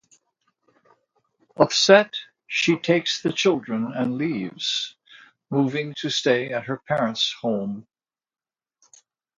[1.57, 2.15] Upset,
[2.47, 4.95] she takes the children and leaves,
[5.51, 7.85] moving to stay at her parents' home.